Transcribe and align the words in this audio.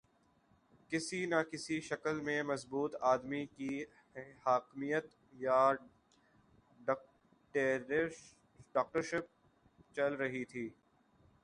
کسی 0.91 1.25
نہ 1.25 1.41
کسی 1.51 1.79
شکل 1.81 2.19
میں 2.21 2.41
مضبوط 2.43 2.95
آدمی 3.01 3.45
کی 3.47 3.83
حاکمیت 4.45 5.05
یا 5.33 5.61
ڈکٹیٹرشپ 6.87 8.35
چل 9.95 10.13
رہی 10.13 10.43
تھی۔ 10.45 10.69